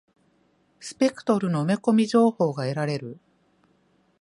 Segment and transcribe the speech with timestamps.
[0.79, 3.19] スペクトルの埋め込み情報が得られる。